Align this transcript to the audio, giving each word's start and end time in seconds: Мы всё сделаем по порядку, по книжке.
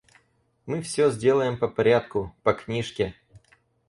Мы 0.65 0.81
всё 0.81 1.11
сделаем 1.11 1.59
по 1.59 1.67
порядку, 1.67 2.33
по 2.41 2.53
книжке. 2.53 3.13